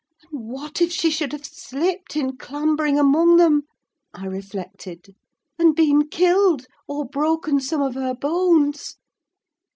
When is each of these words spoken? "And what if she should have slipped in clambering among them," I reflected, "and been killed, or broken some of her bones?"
"And 0.31 0.49
what 0.49 0.81
if 0.81 0.91
she 0.91 1.11
should 1.11 1.31
have 1.31 1.45
slipped 1.45 2.15
in 2.15 2.35
clambering 2.35 2.97
among 2.97 3.35
them," 3.37 3.67
I 4.15 4.25
reflected, 4.25 5.13
"and 5.59 5.75
been 5.75 6.07
killed, 6.09 6.65
or 6.87 7.05
broken 7.05 7.59
some 7.59 7.83
of 7.83 7.93
her 7.93 8.15
bones?" 8.15 8.95